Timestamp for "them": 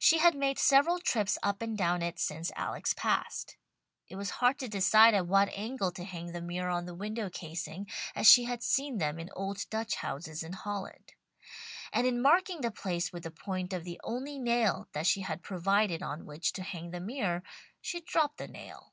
8.98-9.20